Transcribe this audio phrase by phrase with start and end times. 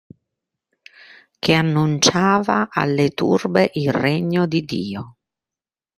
[1.37, 5.17] Che annunciava alle turbe il regno di Dio.